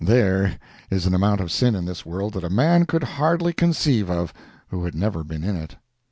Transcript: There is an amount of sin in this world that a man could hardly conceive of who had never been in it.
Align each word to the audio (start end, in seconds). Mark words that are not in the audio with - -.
There 0.03 0.53
is 0.89 1.05
an 1.05 1.13
amount 1.13 1.41
of 1.41 1.51
sin 1.51 1.75
in 1.75 1.85
this 1.85 2.07
world 2.07 2.33
that 2.33 2.43
a 2.43 2.49
man 2.49 2.87
could 2.87 3.03
hardly 3.03 3.53
conceive 3.53 4.09
of 4.09 4.33
who 4.69 4.83
had 4.85 4.95
never 4.95 5.23
been 5.23 5.43
in 5.43 5.55
it. 5.55 5.75